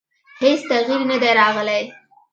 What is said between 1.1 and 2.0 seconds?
دی راغلی.